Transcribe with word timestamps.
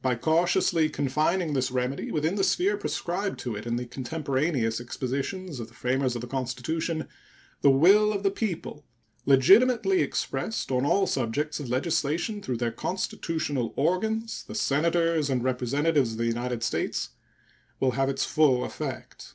By 0.00 0.14
cautiously 0.14 0.88
confining 0.88 1.52
this 1.52 1.70
remedy 1.70 2.10
within 2.10 2.36
the 2.36 2.42
sphere 2.42 2.78
prescribed 2.78 3.38
to 3.40 3.54
it 3.54 3.66
in 3.66 3.76
the 3.76 3.84
contemporaneous 3.84 4.80
expositions 4.80 5.60
of 5.60 5.68
the 5.68 5.74
framers 5.74 6.14
of 6.14 6.22
the 6.22 6.26
Constitution, 6.26 7.06
the 7.60 7.68
will 7.70 8.10
of 8.10 8.22
the 8.22 8.30
people, 8.30 8.86
legitimately 9.26 10.00
expressed 10.00 10.70
on 10.72 10.86
all 10.86 11.06
subjects 11.06 11.60
of 11.60 11.68
legislation 11.68 12.40
through 12.40 12.56
their 12.56 12.72
constitutional 12.72 13.74
organs, 13.76 14.42
the 14.42 14.54
Senators 14.54 15.28
and 15.28 15.44
Representatives 15.44 16.12
of 16.12 16.16
the 16.16 16.24
United 16.24 16.62
States, 16.62 17.10
will 17.78 17.90
have 17.90 18.08
its 18.08 18.24
full 18.24 18.64
effect. 18.64 19.34